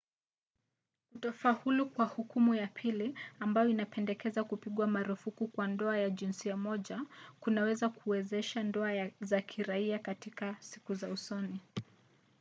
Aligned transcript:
kutofaulu 1.11 1.89
kwa 1.89 2.05
hukumu 2.05 2.55
ya 2.55 2.67
pili 2.67 3.15
ambayo 3.39 3.69
inapendekeza 3.69 4.43
kupigwa 4.43 4.87
marufuku 4.87 5.47
kwa 5.47 5.67
ndoa 5.67 5.93
za 6.03 6.09
jinsia 6.09 6.57
moja 6.57 7.05
kunaweza 7.39 7.89
kuwezesha 7.89 8.63
ndoa 8.63 9.09
za 9.21 9.41
kiraia 9.41 9.99
katika 9.99 10.55
siku 10.59 10.93
za 10.95 11.09
usoni 11.09 11.59